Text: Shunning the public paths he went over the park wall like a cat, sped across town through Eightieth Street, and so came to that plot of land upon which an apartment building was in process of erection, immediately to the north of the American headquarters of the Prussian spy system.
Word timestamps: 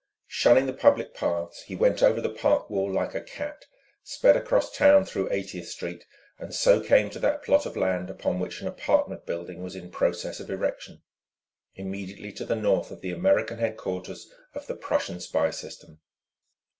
Shunning 0.25 0.65
the 0.65 0.73
public 0.73 1.13
paths 1.13 1.61
he 1.61 1.75
went 1.75 2.01
over 2.01 2.19
the 2.19 2.31
park 2.33 2.71
wall 2.71 2.91
like 2.91 3.13
a 3.13 3.21
cat, 3.21 3.65
sped 4.01 4.35
across 4.35 4.75
town 4.75 5.05
through 5.05 5.31
Eightieth 5.31 5.67
Street, 5.67 6.07
and 6.39 6.55
so 6.55 6.81
came 6.83 7.11
to 7.11 7.19
that 7.19 7.43
plot 7.43 7.67
of 7.67 7.77
land 7.77 8.09
upon 8.09 8.39
which 8.39 8.61
an 8.61 8.67
apartment 8.67 9.27
building 9.27 9.61
was 9.61 9.75
in 9.75 9.91
process 9.91 10.39
of 10.39 10.49
erection, 10.49 11.03
immediately 11.75 12.31
to 12.31 12.45
the 12.45 12.55
north 12.55 12.89
of 12.89 13.01
the 13.01 13.11
American 13.11 13.59
headquarters 13.59 14.27
of 14.55 14.65
the 14.65 14.73
Prussian 14.75 15.19
spy 15.19 15.51
system. 15.51 16.01